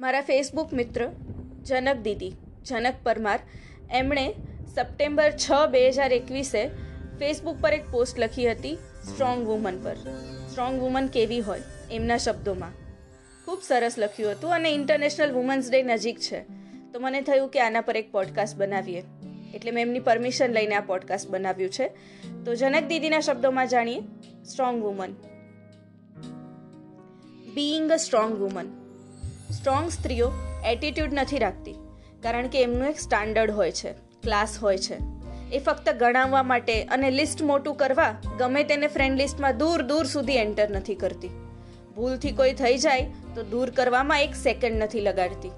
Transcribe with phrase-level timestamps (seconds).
[0.00, 1.08] મારા ફેસબુક મિત્ર
[1.62, 2.32] જનક દીદી,
[2.64, 3.40] જનક પરમાર,
[3.90, 4.34] એમણે
[4.74, 6.68] સપ્ટેમ્બર છ, બે હજાર એકવીસે
[7.18, 8.74] ફેસબુક પર એક પોસ્ટ લખી હતી
[9.04, 9.94] સ્ટ્રોંગ વુમન પર.
[10.48, 12.70] સ્ટ્રોંગ વુમન કેવી હોય એમના શબ્દોમાં.
[13.44, 16.40] ખૂબ સરસ લખ્યું હતું અને ઇન્ટરનેશનલ વુમન્સ ડે નજીક છે.
[16.92, 19.02] તો મને થયું કે આના પર એક પોડકાસ્ટ બનાવીએ.
[19.54, 21.88] એટલે મેં એમની પરમિશન લઈને આ પોડકાસ્ટ બનાવ્યું છે.
[22.44, 24.00] તો જનક દીદીના શબ્દોમાં જાણીએ.
[24.44, 25.12] Strong woman
[27.54, 28.81] being a strong woman
[29.52, 30.32] strong સ્ત્રીઓ
[30.66, 31.74] એટીટ્યૂડ નથી રાખતી,
[32.22, 34.96] કારણ કે એમનું એક સ્ટાન્ડર્ડ હોય છે, ક્લાસ હોય છે.
[35.52, 40.32] એ ફક્ત ગણાવવા માટે અને લિસ્ટ મોટું કરવા ગમે તેને ફ્રેન્ડ લિસ્ટમાં દૂર દૂર સુધી
[40.32, 41.28] એન્ટર નથી કરતી.
[41.96, 45.50] ભૂલથી કોઈ થઈ જાય તો દૂર કરવામાં એક સેકન્ડ નથી લગાડતી.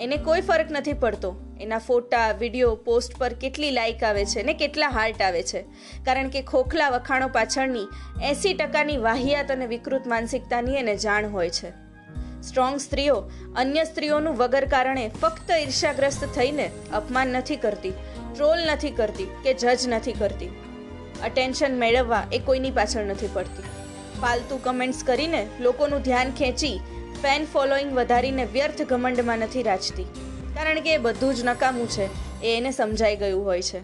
[0.00, 1.36] એને કોઈ ફરક નથી પડતો.
[1.60, 5.62] એના ફોટા વીડિયો પોસ્ટ પર કેટલી લાઇક આવે છે ને કેટલા હાર્ટ આવે છે.
[6.04, 7.86] કારણ કે ખોખલા વખાણો પાછળની
[8.22, 11.83] એંસી ટકાની વાહિયાત અને વિકૃત માનસિકતાની એને જાણ હોય છે.
[12.48, 13.16] સ્ટ્રોંગ સ્ત્રીઓ
[13.56, 17.94] અન્ય સ્ત્રીઓનું વગર કારણે ફક્ત ઈર્ષાગ્રસ્ત થઈને અપમાન નથી કરતી,
[18.34, 20.50] ટ્રોલ નથી કરતી કે જજ નથી કરતી.
[21.24, 23.70] અટેન્શન મેળવવા એ કોઈની પાછળ નથી પડતી.
[24.20, 26.80] ફાલતુ કમેન્ટ્સ કરીને લોકોનું ધ્યાન ખેંચી
[27.22, 30.06] ફેન ફોલોઈંગ વધારીને વ્યર્થ ઘમંડમાં નથી રાચતી.
[30.54, 32.06] કારણ કે એ બધું જ નકામું છે,
[32.42, 33.80] એ એને સમજાઈ ગયું હોય છે.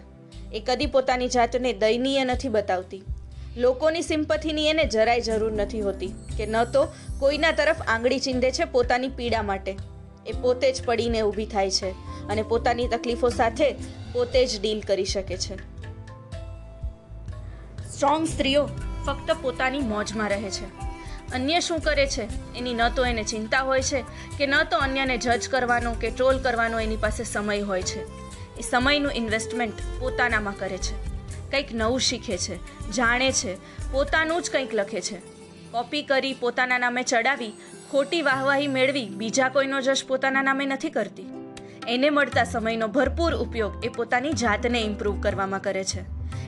[0.53, 3.03] એ કદી પોતાની જાતને દયનીય નથી બતાવતી.
[3.57, 6.07] લોકોની સિમ્પથીની એને જરાય જરૂર નથી હોતી
[6.37, 6.87] કે ન તો
[7.19, 9.77] કોઈના તરફ આંગળી ચીંધે છે પોતાની પીડા માટે.
[10.27, 11.91] એ પોતે જ પડીને ઊભી થાય છે
[12.27, 13.71] અને પોતાની તકલીફો સાથે
[14.13, 15.55] પોતે જ ડીલ કરી શકે છે.
[17.93, 18.65] સ્ટ્રોંગ સ્ત્રીઓ
[19.05, 20.65] ફક્ત પોતાની મોજમાં રહે છે.
[21.33, 22.55] અન્ય શું કરે છે?
[22.57, 24.01] એની ન તો એને ચિંતા હોય છે
[24.37, 28.03] કે ન તો અન્યને જજ કરવાનો કે ટ્રોલ કરવાનો એની પાસે સમય હોય છે.
[28.57, 31.10] એ સમયનું ઇન્વેસ્ટમેન્ટ પોતાનામાં કરે છે.
[31.51, 32.57] કંઈક નવું શીખે છે,
[32.91, 33.57] જાણે છે,
[33.91, 35.19] પોતાનું જ કંઈક લખે છે.
[35.71, 37.53] કોપી કરી પોતાના નામે ચડાવી,
[37.91, 41.27] ખોટી વાહવાહી મેળવી, બીજા કોઈનો જશ પોતાના નામે નથી કરતી.
[41.87, 46.03] એને મળતા સમયનો ભરપૂર ઉપયોગ એ પોતાની જાતને ઇમ્પ્રૂવ કરવામાં કરે છે.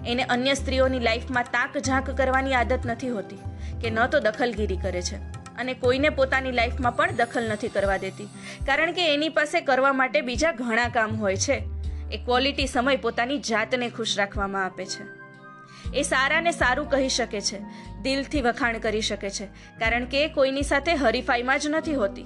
[0.05, 3.41] એને અન્ય સ્ત્રીઓની લાઈફમાં તાક ઝાંક કરવાની આદત નથી હોતી,
[3.81, 5.15] કે ન તો દખલગીરી કરે છે.
[5.57, 8.29] અને કોઈને પોતાની લાઈફમાં પણ દખલ નથી કરવા દેતી,
[8.65, 11.72] કારણ કે એની પાસે કરવા માટે બીજા ઘણા કામ હોય છે.
[12.13, 15.03] એ ક્વોલિટી સમય પોતાની જાતને ખુશ રાખવામાં આપે છે.
[15.93, 17.59] એ સારાને સારું કહી શકે છે,
[18.01, 19.45] દિલથી વખાણ કરી શકે છે,
[19.79, 22.25] કારણ કે એ કોઈની સાથે હરીફાઈમાં જ નથી હોતી.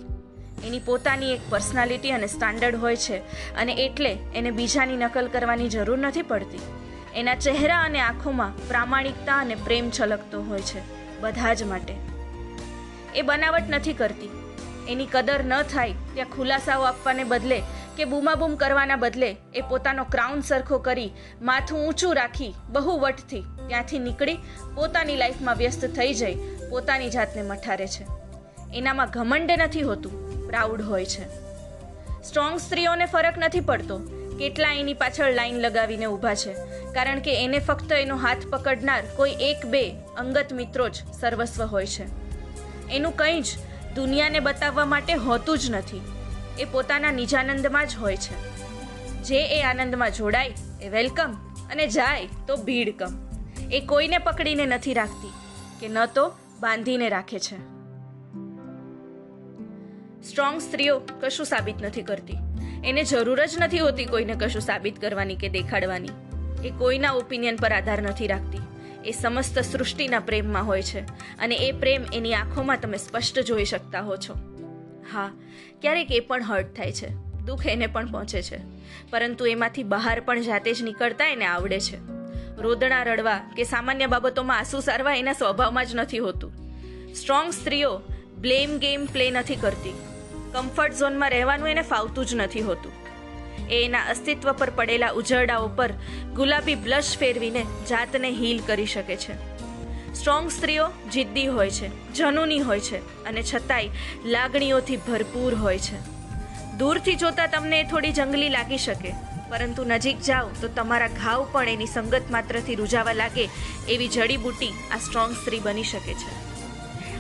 [0.64, 3.18] એની પોતાની એક પર્સનાલિટી અને સ્ટાન્ડર્ડ હોય છે
[3.56, 6.60] અને એટલે એને બીજાની નકલ કરવાની જરૂર નથી પડતી.
[7.16, 10.82] એના ચહેરા અને આંખોમાં પ્રામાણિકતા અને પ્રેમ છલકતો હોય છે,
[11.22, 11.94] બધા જ માટે.
[13.16, 14.30] એ બનાવટ નથી કરતી.
[14.90, 17.60] એની કદર ન થાય, ત્યાં ખુલાસાઓ આપવાને બદલે
[17.98, 24.00] કે બૂમાબૂમ કરવાના બદલે એ પોતાનો ક્રાઉન સરખો કરી, માથું ઊંચું રાખી બહુ વટથી ત્યાંથી
[24.00, 24.38] નીકળી
[24.76, 26.36] પોતાની લાઈફમાં વ્યસ્ત થઈ જઈ,
[26.70, 28.06] પોતાની જાતને મઠારે છે.
[28.74, 31.26] એનામાં ઘમંડ નથી હોતું પ્રાઉડ હોય છે.
[32.24, 33.98] સ્ટ્રોંગ સ્ત્રીઓને ફરક નથી પડતો,
[34.40, 36.54] કેટલા એની પાછળ લાઈન લગાવીને ઊભા છે,
[36.94, 39.84] કારણ કે એને ફક્ત એનો હાથ પકડનાર કોઈ એક બે
[40.18, 42.06] અંગત મિત્રો જ સર્વસ્વ હોય છે.
[42.92, 43.50] એનું કંઈ જ
[43.96, 46.02] દુનિયાને બતાવવા માટે હોતું જ નથી.
[46.60, 48.58] એ પોતાના નિજાનંદમાં જ હોય છે.
[49.24, 51.32] જે એ આનંદમાં જોડાય, એ વેલકમ
[51.72, 53.28] અને જાય તો ભીડ કમ.
[53.72, 55.30] એ કોઈને પકડીને નથી રાખતી
[55.80, 57.58] કે ન તો બાંધીને રાખે છે.
[60.30, 62.34] સ્ટ્રોંગ સ્ત્રીઓ કશું સાબિત નથી કરતી.
[62.86, 66.10] એને જરૂર જ નથી હોતી કોઈને કશું સાબિત કરવાની કે દેખાડવાની.
[66.66, 68.58] એ કોઈના ઓપિનિયન પર આધાર નથી રાખતી.
[69.06, 71.00] એ સમસ્ત સૃષ્ટિના પ્રેમમાં હોય છે
[71.40, 74.47] અને એ પ્રેમ એની આંખોમાં તમે સ્પષ્ટ જોઈ શકતા હો છો.
[75.12, 75.32] હા,
[75.82, 77.10] ક્યારેક એ પણ હર્ટ થાય છે.
[77.46, 78.58] દુઃખ એને પણ પહોંચે છે.
[79.12, 81.98] પરંતુ એમાંથી બહાર પણ જાતે જ નીકળતા એને આવડે છે.
[82.62, 86.52] રોદણા રડવા કે સામાન્ય બાબતોમાં આંસુ સારવા એના સ્વભાવમાં જ નથી હોતું.
[87.14, 88.02] સ્ટ્રોંગ સ્ત્રીઓ
[88.38, 89.94] બ્લેમ ગેમ પ્લે નથી કરતી.
[90.52, 92.92] કમ્ફર્ટ ઝોનમાં રહેવાનું એને ફાવતું જ નથી હોતું.
[93.70, 95.90] એ એના અસ્તિત્વ પર પડેલા ઉજરડાઓ પર
[96.36, 99.57] ગુલાબી બ્લશ ફેરવીને જાતને હીલ કરી શકે છે.
[100.18, 106.04] સ્ટ્રોંગ સ્ત્રીઓ જિદ્દી હોય છે, જનૂની હોય છે અને છતાંય લાગણીઓથી ભરપૂર હોય છે.
[106.80, 109.12] દૂરથી જોતા તમને થોડી જંગલી લાગી શકે,
[109.52, 113.46] પરંતુ નજીક જાઓ તો તમારા ઘાવ પણ એની સંગત માત્રથી રૂજાવા લાગે
[113.94, 116.34] એવી જડીબૂટી આ સ્ટ્રોંગ સ્ત્રી બની શકે છે.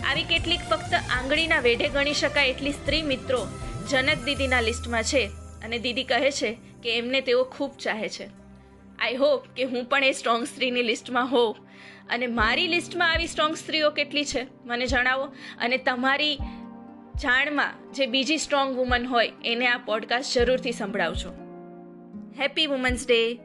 [0.07, 3.39] આવી કેટલીક ફક્ત આંગળીના વેઢે ગણી શકાય એટલી સ્ત્રી મિત્રો
[3.89, 5.24] જનક દીદીના લિસ્ટમાં છે
[5.63, 6.51] અને દીદી કહે છે
[6.83, 8.27] કે એમને તેઓ ખૂબ ચાહે છે.
[9.00, 11.56] આઈ હોપ કે હું પણ એ સ્ટ્રોંગ સ્ત્રીની લિસ્ટમાં હોઉં.
[12.10, 14.48] અને મારી લિસ્ટમાં આવી સ્ટ્રોંગ સ્ત્રીઓ કેટલી છે?
[14.66, 15.26] મને જણાવો.
[15.60, 16.36] અને તમારી
[17.16, 21.30] જાણમાં જે બીજી સ્ટ્રોંગ વુમન હોય, એને આ પોડકાસ્ટ જરૂરથી સંભળાવજો.
[22.42, 23.40] Happy women's day